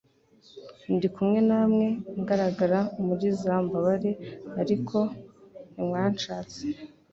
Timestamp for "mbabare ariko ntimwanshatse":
3.65-6.61